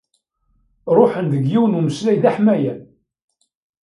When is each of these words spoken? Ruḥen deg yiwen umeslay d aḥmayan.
Ruḥen 0.97 1.25
deg 1.33 1.43
yiwen 1.51 1.77
umeslay 1.79 2.17
d 2.23 2.25
aḥmayan. 2.29 2.81